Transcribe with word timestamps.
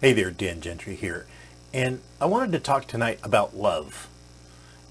Hey 0.00 0.14
there, 0.14 0.30
Dan 0.30 0.62
Gentry 0.62 0.94
here. 0.94 1.26
And 1.74 2.00
I 2.22 2.24
wanted 2.24 2.52
to 2.52 2.58
talk 2.58 2.86
tonight 2.86 3.20
about 3.22 3.54
love. 3.54 4.08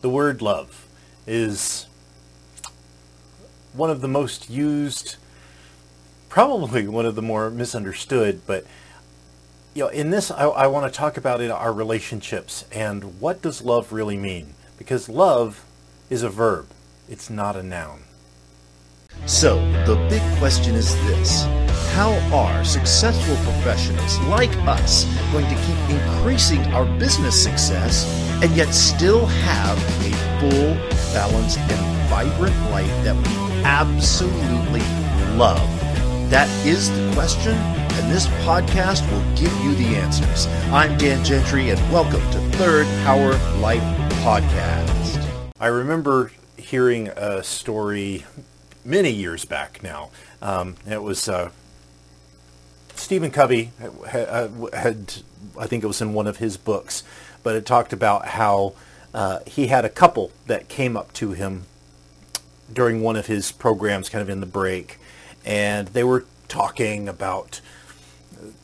The 0.02 0.10
word 0.10 0.40
love 0.40 0.86
is 1.26 1.88
one 3.74 3.90
of 3.90 4.02
the 4.02 4.08
most 4.08 4.52
used, 4.52 5.16
probably 6.30 6.88
one 6.88 7.08
of 7.08 7.16
the 7.16 7.24
more 7.24 7.50
misunderstood, 7.50 8.42
but 8.46 8.68
you 9.74 9.86
know, 9.86 9.90
in 9.90 10.12
this 10.12 10.30
I, 10.30 10.46
I 10.46 10.68
want 10.68 10.94
to 10.94 10.96
talk 10.96 11.18
about 11.18 11.42
it, 11.42 11.50
our 11.50 11.74
relationships 11.74 12.66
and 12.72 13.20
what 13.20 13.42
does 13.42 13.64
love 13.64 13.92
really 13.92 14.18
mean? 14.18 14.54
Because 14.78 15.10
love 15.10 15.66
is 16.12 16.22
a 16.22 16.30
verb, 16.30 16.68
it's 17.10 17.32
not 17.32 17.56
a 17.56 17.64
noun. 17.64 18.04
So, 19.26 19.56
the 19.86 19.96
big 20.08 20.22
question 20.38 20.76
is 20.76 20.94
this 21.08 21.48
How 21.94 22.14
are 22.34 22.64
successful 22.64 23.36
professionals 23.44 24.18
like 24.22 24.56
us 24.68 25.04
going 25.32 25.46
to 25.46 25.56
keep 25.56 26.00
increasing 26.00 26.62
our 26.74 26.86
business 26.98 27.42
success 27.42 28.06
and 28.42 28.56
yet 28.56 28.74
still 28.74 29.26
have 29.26 29.78
a 30.02 30.12
full, 30.40 30.76
balanced, 31.14 31.60
and 31.60 32.10
vibrant 32.10 32.56
life 32.72 32.88
that 33.04 33.16
we 33.16 33.64
absolutely 33.64 34.80
love? 35.36 35.60
That 36.30 36.48
is 36.66 36.90
the 36.90 37.12
question, 37.14 37.54
and 37.54 38.12
this 38.12 38.28
podcast 38.46 39.10
will 39.12 39.36
give 39.36 39.54
you 39.62 39.76
the 39.76 39.98
answers. 39.98 40.48
I'm 40.72 40.98
Dan 40.98 41.24
Gentry, 41.26 41.70
and 41.70 41.80
welcome 41.92 42.22
to 42.32 42.40
Third 42.58 42.86
Power 43.04 43.34
Life 43.60 43.84
Podcast. 44.22 45.26
I 45.60 45.68
remember 45.68 46.32
hearing 46.56 47.10
a 47.10 47.44
story 47.44 48.26
many 48.86 49.10
years 49.10 49.44
back 49.44 49.84
now. 49.84 50.12
Um, 50.42 50.76
it 50.88 51.04
was 51.04 51.28
uh, 51.28 51.50
Stephen 53.00 53.32
Covey 53.32 53.72
had, 54.08 54.52
had, 54.74 55.14
I 55.58 55.68
think 55.68 55.84
it 55.84 55.88
was 55.88 56.02
in 56.02 56.14
one 56.14 56.28
of 56.28 56.38
his 56.38 56.58
books, 56.58 57.04
but 57.44 57.56
it 57.56 57.66
talked 57.66 57.94
about 57.94 58.28
how 58.28 58.74
uh, 59.14 59.40
he 59.48 59.68
had 59.68 59.86
a 59.86 59.90
couple 59.90 60.32
that 60.48 60.68
came 60.68 60.98
up 60.98 61.14
to 61.14 61.32
him 61.32 61.64
during 62.72 63.02
one 63.02 63.16
of 63.16 63.28
his 63.28 63.52
programs, 63.52 64.10
kind 64.10 64.22
of 64.22 64.30
in 64.30 64.42
the 64.42 64.46
break, 64.46 65.00
and 65.46 65.88
they 65.90 66.04
were 66.04 66.26
talking 66.50 67.08
about 67.08 67.62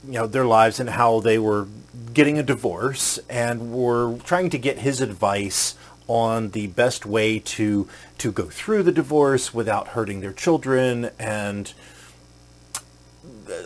you 0.06 0.13
know 0.13 0.28
their 0.28 0.45
lives 0.45 0.80
and 0.80 0.89
how 0.91 1.19
they 1.19 1.39
were 1.39 1.67
getting 2.13 2.38
a 2.38 2.44
divorce 2.44 3.19
and 3.30 3.73
were 3.73 4.17
trying 4.25 4.50
to 4.50 4.58
get 4.58 4.80
his 4.80 5.02
advice 5.02 5.75
on 6.08 6.52
the 6.52 6.67
best 6.67 7.06
way 7.06 7.39
to 7.39 7.88
to 8.17 8.31
go 8.31 8.45
through 8.45 8.83
the 8.83 8.91
divorce 8.91 9.53
without 9.53 9.89
hurting 9.89 10.22
their 10.22 10.33
children 10.33 11.09
and 11.17 11.73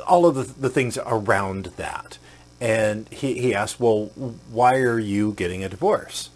all 0.10 0.26
of 0.26 0.36
the, 0.36 0.44
the 0.44 0.70
things 0.70 0.98
around 0.98 1.66
that. 1.78 2.18
And 2.60 3.08
he, 3.10 3.40
he 3.40 3.56
asked, 3.56 3.80
well, 3.80 4.08
why 4.52 4.76
are 4.78 5.00
you 5.00 5.34
getting 5.34 5.64
a 5.64 5.70
divorce? 5.70 6.30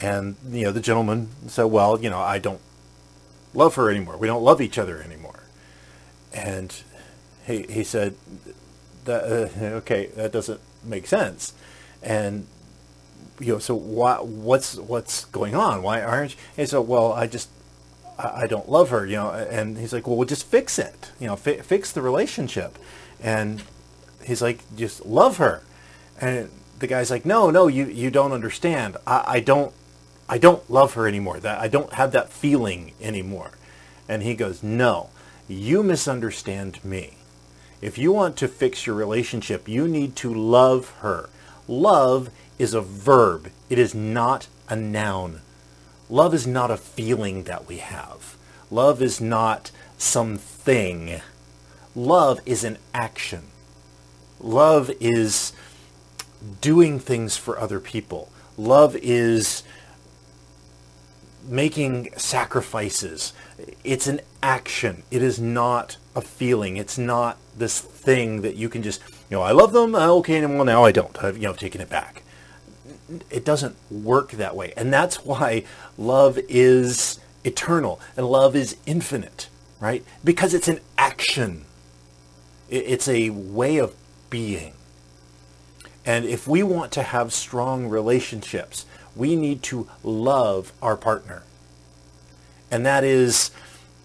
And, 0.00 0.36
you 0.50 0.64
know, 0.64 0.72
the 0.72 0.80
gentleman 0.80 1.28
said, 1.46 1.64
well, 1.64 2.00
you 2.00 2.10
know, 2.10 2.18
I 2.18 2.38
don't 2.38 2.60
love 3.54 3.76
her 3.76 3.90
anymore. 3.90 4.16
We 4.16 4.26
don't 4.26 4.42
love 4.42 4.60
each 4.60 4.78
other 4.78 5.00
anymore. 5.00 5.44
And 6.32 6.74
he, 7.46 7.62
he 7.62 7.84
said, 7.84 8.14
that, 9.04 9.24
uh, 9.24 9.64
okay, 9.76 10.06
that 10.16 10.32
doesn't 10.32 10.60
make 10.84 11.06
sense. 11.06 11.52
And 12.02 12.46
you 13.40 13.54
know, 13.54 13.58
so 13.58 13.74
why, 13.74 14.16
what's 14.16 14.76
what's 14.76 15.24
going 15.26 15.54
on? 15.54 15.82
Why 15.82 16.02
aren't 16.02 16.32
you? 16.32 16.38
And 16.56 16.68
so, 16.68 16.80
well, 16.80 17.12
I 17.12 17.26
just 17.26 17.48
I, 18.18 18.42
I 18.42 18.46
don't 18.46 18.68
love 18.68 18.90
her, 18.90 19.06
you 19.06 19.16
know. 19.16 19.30
And 19.30 19.78
he's 19.78 19.92
like, 19.92 20.06
well, 20.06 20.16
we'll 20.16 20.26
just 20.26 20.46
fix 20.46 20.78
it, 20.78 21.12
you 21.20 21.26
know, 21.26 21.36
fi- 21.36 21.60
fix 21.60 21.92
the 21.92 22.02
relationship. 22.02 22.78
And 23.20 23.62
he's 24.24 24.42
like, 24.42 24.60
just 24.76 25.06
love 25.06 25.38
her. 25.38 25.62
And 26.20 26.50
the 26.78 26.86
guy's 26.86 27.10
like, 27.10 27.24
no, 27.24 27.50
no, 27.50 27.66
you 27.66 27.86
you 27.86 28.10
don't 28.10 28.32
understand. 28.32 28.96
I, 29.06 29.24
I 29.26 29.40
don't 29.40 29.72
I 30.28 30.38
don't 30.38 30.68
love 30.70 30.94
her 30.94 31.08
anymore. 31.08 31.40
That 31.40 31.60
I 31.60 31.68
don't 31.68 31.94
have 31.94 32.12
that 32.12 32.32
feeling 32.32 32.92
anymore. 33.00 33.52
And 34.08 34.22
he 34.22 34.34
goes, 34.34 34.62
no, 34.62 35.10
you 35.48 35.82
misunderstand 35.82 36.84
me. 36.84 37.14
If 37.80 37.98
you 37.98 38.12
want 38.12 38.36
to 38.38 38.48
fix 38.48 38.86
your 38.86 38.96
relationship, 38.96 39.68
you 39.68 39.86
need 39.86 40.16
to 40.16 40.32
love 40.32 40.90
her. 41.00 41.28
Love 41.68 42.30
is 42.58 42.74
a 42.74 42.80
verb. 42.80 43.50
It 43.70 43.78
is 43.78 43.94
not 43.94 44.48
a 44.68 44.74
noun. 44.74 45.42
Love 46.10 46.34
is 46.34 46.46
not 46.46 46.70
a 46.70 46.76
feeling 46.76 47.44
that 47.44 47.68
we 47.68 47.76
have. 47.78 48.36
Love 48.70 49.00
is 49.00 49.20
not 49.20 49.70
something. 49.96 51.20
Love 51.98 52.38
is 52.46 52.62
an 52.62 52.78
action. 52.94 53.48
Love 54.38 54.88
is 55.00 55.52
doing 56.60 57.00
things 57.00 57.36
for 57.36 57.58
other 57.58 57.80
people. 57.80 58.30
Love 58.56 58.94
is 58.96 59.64
making 61.44 62.10
sacrifices. 62.16 63.32
It's 63.82 64.06
an 64.06 64.20
action. 64.44 65.02
It 65.10 65.22
is 65.22 65.40
not 65.40 65.96
a 66.14 66.20
feeling. 66.20 66.76
It's 66.76 66.98
not 66.98 67.36
this 67.56 67.80
thing 67.80 68.42
that 68.42 68.54
you 68.54 68.68
can 68.68 68.84
just, 68.84 69.02
you 69.28 69.36
know, 69.36 69.42
I 69.42 69.50
love 69.50 69.72
them. 69.72 69.96
Uh, 69.96 70.06
okay, 70.18 70.46
well 70.46 70.64
now 70.64 70.84
I 70.84 70.92
don't. 70.92 71.20
I've, 71.24 71.36
you 71.36 71.48
know, 71.48 71.54
taken 71.54 71.80
it 71.80 71.90
back 71.90 72.22
it 73.30 73.44
doesn't 73.44 73.74
work 73.90 74.32
that 74.32 74.54
way. 74.54 74.72
And 74.76 74.92
that's 74.92 75.24
why 75.24 75.64
love 75.96 76.38
is 76.48 77.18
eternal 77.42 78.00
and 78.16 78.26
love 78.26 78.54
is 78.54 78.76
infinite, 78.86 79.48
right? 79.80 80.04
Because 80.22 80.54
it's 80.54 80.68
an 80.68 80.80
action. 80.96 81.64
It's 82.68 83.08
a 83.08 83.30
way 83.30 83.78
of 83.78 83.94
being. 84.30 84.74
And 86.04 86.24
if 86.24 86.46
we 86.46 86.62
want 86.62 86.92
to 86.92 87.02
have 87.02 87.32
strong 87.32 87.88
relationships, 87.88 88.86
we 89.14 89.36
need 89.36 89.62
to 89.64 89.88
love 90.02 90.72
our 90.80 90.96
partner. 90.96 91.42
And 92.70 92.84
that 92.86 93.04
is, 93.04 93.50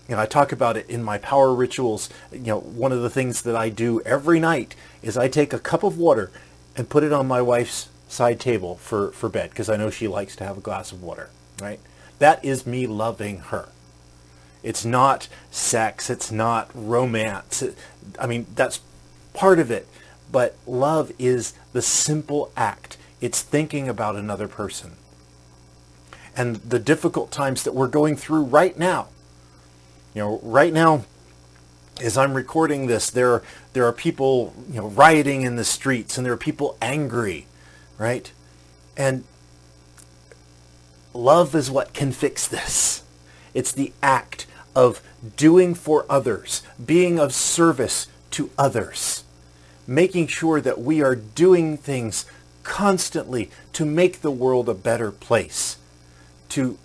you 0.08 0.16
know, 0.16 0.22
I 0.22 0.26
talk 0.26 0.52
about 0.52 0.78
it 0.78 0.90
in 0.90 1.04
my 1.04 1.18
power 1.18 1.54
rituals. 1.54 2.10
You 2.32 2.40
know, 2.40 2.60
one 2.60 2.92
of 2.92 3.02
the 3.02 3.10
things 3.10 3.42
that 3.44 3.56
I 3.56 3.70
do 3.70 4.02
every 4.02 4.40
night 4.40 4.76
is 5.02 5.18
I 5.18 5.28
take 5.28 5.54
a 5.54 5.60
cup 5.60 5.84
of 5.84 5.98
water 5.98 6.32
and 6.76 6.90
put 6.90 7.04
it 7.04 7.14
on 7.14 7.28
my 7.28 7.42
wife's 7.42 7.90
side 8.08 8.40
table 8.40 8.76
for, 8.76 9.12
for 9.12 9.30
bed 9.30 9.50
because 9.50 9.70
I 9.70 9.76
know 9.76 9.90
she 9.90 10.08
likes 10.08 10.36
to 10.38 10.44
have 10.46 10.58
a 10.58 10.62
glass 10.62 10.92
of 10.92 11.04
water, 11.04 11.30
right? 11.62 11.80
That 12.20 12.44
is 12.44 12.66
me 12.66 12.88
loving 12.88 13.40
her. 13.40 13.70
It's 14.64 14.86
not 14.86 15.28
sex. 15.52 16.10
It's 16.10 16.32
not 16.32 16.72
romance. 16.74 17.64
I 18.20 18.28
mean, 18.28 18.48
that's 18.56 18.80
part 19.34 19.60
of 19.60 19.70
it. 19.70 19.88
But 20.32 20.56
love 20.66 21.12
is 21.20 21.54
the 21.74 21.82
simple 21.82 22.52
act. 22.58 22.98
It's 23.22 23.42
thinking 23.42 23.88
about 23.88 24.16
another 24.16 24.48
person. 24.48 24.94
And 26.36 26.56
the 26.58 26.80
difficult 26.80 27.32
times 27.32 27.64
that 27.64 27.76
we're 27.76 27.88
going 27.88 28.16
through 28.16 28.44
right 28.44 28.78
now. 28.78 29.10
You 30.16 30.22
know, 30.22 30.40
right 30.42 30.74
now, 30.74 31.06
as 32.02 32.18
I'm 32.18 32.34
recording 32.34 32.88
this, 32.88 33.10
there, 33.10 33.44
there 33.74 33.86
are 33.86 33.94
people, 33.94 34.54
you 34.70 34.82
know, 34.82 34.88
rioting 34.88 35.42
in 35.42 35.58
the 35.58 35.64
streets 35.64 36.18
and 36.18 36.26
there 36.26 36.34
are 36.34 36.38
people 36.38 36.78
angry 36.82 37.46
right? 37.98 38.32
And 38.98 39.24
love 41.14 41.56
is 41.56 41.70
what 41.70 41.94
can 41.94 42.12
fix 42.12 42.48
this. 42.48 43.04
It's 43.54 43.72
the 43.72 43.94
act 44.02 44.46
of 44.76 45.02
doing 45.36 45.76
for 45.76 46.06
others, 46.10 46.62
being 46.84 47.20
of 47.20 47.34
service 47.34 48.08
to 48.32 48.50
others, 48.58 49.24
making 49.86 50.28
sure 50.28 50.60
that 50.62 50.82
we 50.82 51.02
are 51.02 51.16
doing 51.16 51.78
things 51.78 52.26
constantly 52.64 53.50
to 53.74 53.86
make 53.86 54.22
the 54.22 54.32
world 54.32 54.70
a 54.70 54.74
better 54.74 55.12
place, 55.12 55.78
to 56.50 56.78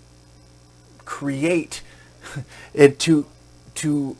create 1.05 1.81
and 2.75 2.99
to 2.99 3.25
to 3.75 4.17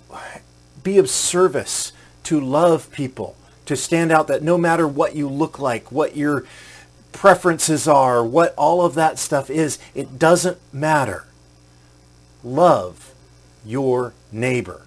be 0.83 0.97
of 0.97 1.09
service, 1.09 1.91
to 2.23 2.39
love 2.39 2.89
people, 2.91 3.35
to 3.65 3.75
stand 3.75 4.09
out 4.09 4.27
that 4.27 4.41
no 4.41 4.57
matter 4.57 4.87
what 4.87 5.15
you 5.15 5.27
look 5.27 5.59
like, 5.59 5.91
what 5.91 6.15
your 6.15 6.45
preferences 7.11 7.87
are, 7.87 8.23
what 8.23 8.55
all 8.55 8.85
of 8.85 8.95
that 8.95 9.19
stuff 9.19 9.49
is, 9.49 9.77
it 9.93 10.17
doesn't 10.17 10.57
matter. 10.71 11.25
Love 12.41 13.13
your 13.69 14.13
neighbor. 14.31 14.81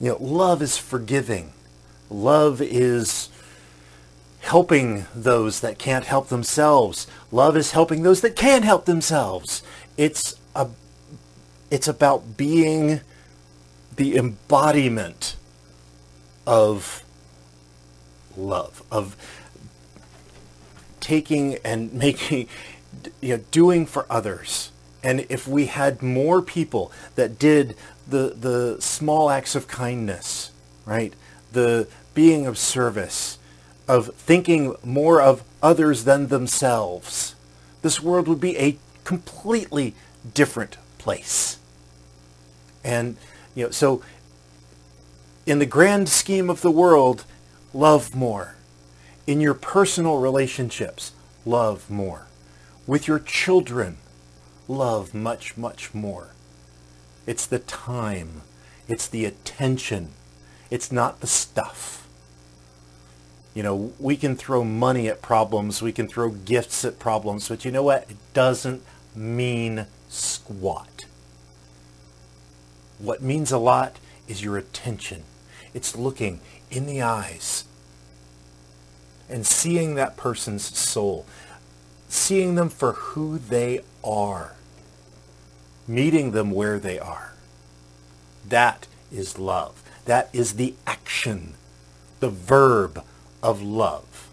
You 0.00 0.10
know, 0.10 0.18
love 0.20 0.60
is 0.60 0.76
forgiving. 0.76 1.52
Love 2.10 2.60
is 2.60 3.28
helping 4.40 5.06
those 5.14 5.60
that 5.60 5.78
can't 5.78 6.04
help 6.04 6.28
themselves. 6.28 7.06
Love 7.30 7.56
is 7.56 7.70
helping 7.70 8.02
those 8.02 8.20
that 8.20 8.34
can 8.34 8.64
help 8.64 8.84
themselves. 8.84 9.62
It's 9.96 10.34
a 10.56 10.68
it's 11.70 11.88
about 11.88 12.36
being 12.36 13.00
the 13.94 14.16
embodiment 14.16 15.36
of 16.46 17.04
love, 18.36 18.82
of 18.90 19.16
taking 21.00 21.58
and 21.64 21.92
making, 22.04 22.48
you 23.20 23.36
know, 23.36 23.44
doing 23.52 23.86
for 23.86 24.04
others. 24.10 24.72
And 25.06 25.24
if 25.28 25.46
we 25.46 25.66
had 25.66 26.02
more 26.02 26.42
people 26.42 26.90
that 27.14 27.38
did 27.38 27.76
the, 28.08 28.34
the 28.36 28.78
small 28.80 29.30
acts 29.30 29.54
of 29.54 29.68
kindness, 29.68 30.50
right? 30.84 31.14
The, 31.52 31.86
being 32.12 32.44
of 32.44 32.58
service, 32.58 33.38
of 33.86 34.12
thinking 34.16 34.74
more 34.82 35.20
of 35.22 35.44
others 35.62 36.02
than 36.02 36.26
themselves, 36.26 37.36
this 37.82 38.02
world 38.02 38.26
would 38.26 38.40
be 38.40 38.58
a 38.58 38.78
completely 39.04 39.94
different 40.34 40.76
place. 40.98 41.58
And, 42.82 43.16
you 43.54 43.66
know, 43.66 43.70
so 43.70 44.02
in 45.46 45.60
the 45.60 45.66
grand 45.66 46.08
scheme 46.08 46.50
of 46.50 46.62
the 46.62 46.70
world, 46.72 47.24
love 47.72 48.12
more. 48.16 48.56
In 49.24 49.40
your 49.40 49.54
personal 49.54 50.18
relationships, 50.18 51.12
love 51.44 51.88
more. 51.88 52.26
With 52.88 53.06
your 53.06 53.20
children, 53.20 53.98
love 54.68 55.14
much, 55.14 55.56
much 55.56 55.94
more. 55.94 56.28
It's 57.26 57.46
the 57.46 57.58
time. 57.58 58.42
It's 58.88 59.08
the 59.08 59.24
attention. 59.24 60.10
It's 60.70 60.92
not 60.92 61.20
the 61.20 61.26
stuff. 61.26 62.06
You 63.54 63.62
know, 63.62 63.92
we 63.98 64.16
can 64.16 64.36
throw 64.36 64.64
money 64.64 65.08
at 65.08 65.22
problems. 65.22 65.80
We 65.80 65.92
can 65.92 66.08
throw 66.08 66.30
gifts 66.30 66.84
at 66.84 66.98
problems. 66.98 67.48
But 67.48 67.64
you 67.64 67.70
know 67.70 67.82
what? 67.82 68.10
It 68.10 68.16
doesn't 68.34 68.82
mean 69.14 69.86
squat. 70.08 71.06
What 72.98 73.22
means 73.22 73.52
a 73.52 73.58
lot 73.58 73.96
is 74.28 74.42
your 74.42 74.56
attention. 74.56 75.24
It's 75.74 75.96
looking 75.96 76.40
in 76.70 76.86
the 76.86 77.02
eyes 77.02 77.64
and 79.28 79.46
seeing 79.46 79.94
that 79.94 80.16
person's 80.16 80.76
soul, 80.76 81.26
seeing 82.08 82.54
them 82.54 82.68
for 82.68 82.92
who 82.92 83.38
they 83.38 83.80
are, 84.04 84.55
meeting 85.86 86.32
them 86.32 86.50
where 86.50 86.78
they 86.78 86.98
are. 86.98 87.32
That 88.48 88.86
is 89.12 89.38
love. 89.38 89.82
That 90.04 90.28
is 90.32 90.54
the 90.54 90.74
action, 90.86 91.54
the 92.20 92.28
verb 92.30 93.02
of 93.42 93.62
love. 93.62 94.28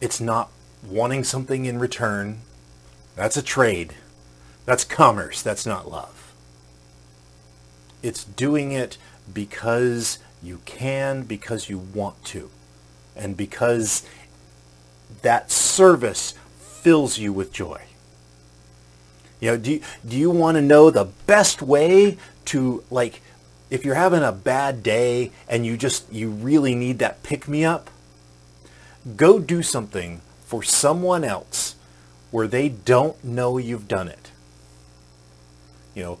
It's 0.00 0.20
not 0.20 0.50
wanting 0.86 1.24
something 1.24 1.64
in 1.64 1.78
return. 1.78 2.40
That's 3.16 3.36
a 3.36 3.42
trade. 3.42 3.94
That's 4.64 4.84
commerce. 4.84 5.42
That's 5.42 5.66
not 5.66 5.90
love. 5.90 6.32
It's 8.02 8.22
doing 8.22 8.70
it 8.70 8.96
because 9.32 10.18
you 10.42 10.60
can, 10.64 11.22
because 11.22 11.68
you 11.68 11.78
want 11.78 12.24
to, 12.26 12.50
and 13.16 13.36
because 13.36 14.08
that 15.22 15.50
service 15.50 16.34
fills 16.58 17.18
you 17.18 17.32
with 17.32 17.52
joy. 17.52 17.82
You 19.40 19.52
know, 19.52 19.56
do 19.56 19.72
you, 19.72 19.80
do 20.06 20.16
you 20.16 20.30
want 20.30 20.56
to 20.56 20.62
know 20.62 20.90
the 20.90 21.04
best 21.26 21.62
way 21.62 22.18
to 22.46 22.82
like 22.90 23.20
if 23.70 23.84
you're 23.84 23.94
having 23.94 24.22
a 24.22 24.32
bad 24.32 24.82
day 24.82 25.30
and 25.48 25.64
you 25.64 25.76
just 25.76 26.10
you 26.12 26.30
really 26.30 26.74
need 26.74 26.98
that 26.98 27.22
pick 27.22 27.46
me 27.48 27.64
up? 27.64 27.90
Go 29.16 29.38
do 29.38 29.62
something 29.62 30.20
for 30.44 30.62
someone 30.62 31.24
else 31.24 31.76
where 32.30 32.48
they 32.48 32.68
don't 32.68 33.22
know 33.24 33.58
you've 33.58 33.88
done 33.88 34.08
it. 34.08 34.30
You 35.94 36.02
know, 36.02 36.18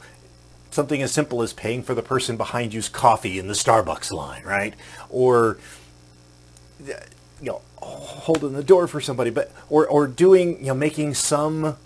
something 0.70 1.02
as 1.02 1.12
simple 1.12 1.42
as 1.42 1.52
paying 1.52 1.82
for 1.82 1.94
the 1.94 2.02
person 2.02 2.36
behind 2.36 2.72
you's 2.72 2.88
coffee 2.88 3.38
in 3.38 3.48
the 3.48 3.54
Starbucks 3.54 4.12
line, 4.12 4.44
right? 4.44 4.74
Or 5.10 5.58
you 6.86 6.94
know, 7.42 7.62
holding 7.76 8.52
the 8.52 8.62
door 8.62 8.86
for 8.86 9.00
somebody, 9.00 9.30
but 9.30 9.52
or 9.68 9.86
or 9.86 10.06
doing, 10.06 10.58
you 10.60 10.66
know, 10.66 10.74
making 10.74 11.14
some 11.14 11.76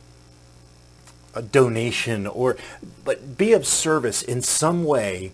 a 1.34 1.43
donation 1.43 2.26
or 2.26 2.56
but 3.05 3.37
be 3.38 3.52
of 3.52 3.67
service 3.67 4.23
in 4.23 4.43
some 4.43 4.84
way 4.84 5.32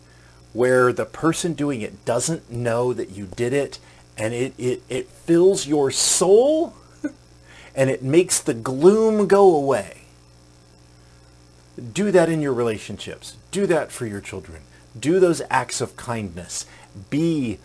where 0.52 0.92
the 0.92 1.04
person 1.04 1.54
doing 1.54 1.80
it 1.80 2.04
doesn't 2.04 2.50
know 2.50 2.92
that 2.92 3.10
you 3.10 3.26
did 3.26 3.52
it 3.52 3.78
and 4.16 4.34
it, 4.34 4.52
it, 4.58 4.82
it 4.88 5.08
fills 5.08 5.66
your 5.66 5.90
soul 5.90 6.74
and 7.74 7.88
it 7.88 8.02
makes 8.02 8.40
the 8.40 8.54
gloom 8.54 9.28
go 9.28 9.54
away. 9.54 10.02
Do 11.92 12.10
that 12.10 12.28
in 12.28 12.42
your 12.42 12.52
relationships. 12.52 13.36
Do 13.52 13.66
that 13.66 13.92
for 13.92 14.06
your 14.06 14.20
children. 14.20 14.62
Do 14.98 15.20
those 15.20 15.40
acts 15.48 15.80
of 15.80 15.96
kindness. 15.96 16.66
Be 17.08 17.60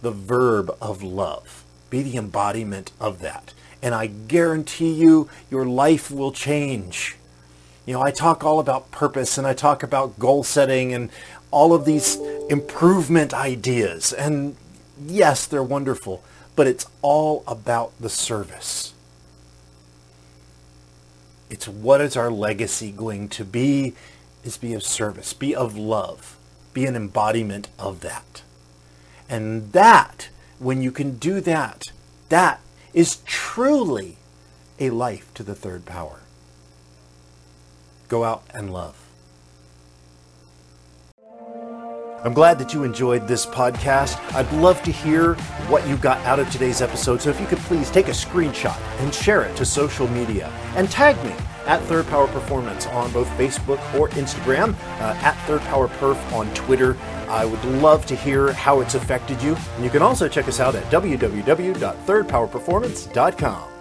the 0.00 0.10
verb 0.10 0.74
of 0.80 1.02
love. 1.02 1.62
Be 1.90 2.02
the 2.02 2.16
embodiment 2.16 2.92
of 2.98 3.20
that. 3.20 3.52
And 3.82 3.94
I 3.94 4.06
guarantee 4.06 4.92
you, 4.92 5.28
your 5.50 5.66
life 5.66 6.10
will 6.10 6.32
change. 6.32 7.16
You 7.90 7.96
know, 7.96 8.02
I 8.02 8.12
talk 8.12 8.44
all 8.44 8.60
about 8.60 8.92
purpose 8.92 9.36
and 9.36 9.44
I 9.44 9.52
talk 9.52 9.82
about 9.82 10.16
goal 10.16 10.44
setting 10.44 10.94
and 10.94 11.10
all 11.50 11.74
of 11.74 11.84
these 11.84 12.14
improvement 12.48 13.34
ideas. 13.34 14.12
And 14.12 14.54
yes, 15.04 15.44
they're 15.44 15.60
wonderful, 15.60 16.22
but 16.54 16.68
it's 16.68 16.86
all 17.02 17.42
about 17.48 17.90
the 17.98 18.08
service. 18.08 18.94
It's 21.50 21.66
what 21.66 22.00
is 22.00 22.16
our 22.16 22.30
legacy 22.30 22.92
going 22.92 23.28
to 23.30 23.44
be 23.44 23.94
is 24.44 24.56
be 24.56 24.72
of 24.72 24.84
service, 24.84 25.32
be 25.32 25.52
of 25.52 25.76
love, 25.76 26.38
be 26.72 26.86
an 26.86 26.94
embodiment 26.94 27.70
of 27.76 28.02
that. 28.02 28.42
And 29.28 29.72
that, 29.72 30.28
when 30.60 30.80
you 30.80 30.92
can 30.92 31.18
do 31.18 31.40
that, 31.40 31.90
that 32.28 32.60
is 32.94 33.16
truly 33.26 34.18
a 34.78 34.90
life 34.90 35.34
to 35.34 35.42
the 35.42 35.56
third 35.56 35.86
power. 35.86 36.20
Go 38.10 38.24
out 38.24 38.42
and 38.52 38.70
love. 38.72 38.96
I'm 42.22 42.34
glad 42.34 42.58
that 42.58 42.74
you 42.74 42.84
enjoyed 42.84 43.26
this 43.26 43.46
podcast. 43.46 44.22
I'd 44.34 44.52
love 44.52 44.82
to 44.82 44.92
hear 44.92 45.36
what 45.70 45.88
you 45.88 45.96
got 45.96 46.18
out 46.26 46.38
of 46.38 46.50
today's 46.50 46.82
episode. 46.82 47.22
So 47.22 47.30
if 47.30 47.40
you 47.40 47.46
could 47.46 47.60
please 47.60 47.90
take 47.90 48.08
a 48.08 48.10
screenshot 48.10 48.78
and 48.98 49.14
share 49.14 49.44
it 49.44 49.56
to 49.56 49.64
social 49.64 50.06
media 50.08 50.50
and 50.76 50.90
tag 50.90 51.16
me 51.24 51.32
at 51.66 51.80
Third 51.84 52.06
Power 52.08 52.26
Performance 52.26 52.86
on 52.88 53.10
both 53.12 53.28
Facebook 53.38 53.78
or 53.94 54.10
Instagram, 54.10 54.74
uh, 55.00 55.14
at 55.22 55.32
Third 55.46 55.62
Power 55.62 55.88
Perf 55.88 56.18
on 56.32 56.52
Twitter. 56.52 56.94
I 57.28 57.46
would 57.46 57.64
love 57.64 58.04
to 58.06 58.16
hear 58.16 58.52
how 58.52 58.80
it's 58.80 58.96
affected 58.96 59.40
you. 59.42 59.56
And 59.76 59.84
you 59.84 59.90
can 59.90 60.02
also 60.02 60.28
check 60.28 60.46
us 60.48 60.60
out 60.60 60.74
at 60.74 60.84
www.thirdpowerperformance.com. 60.90 63.79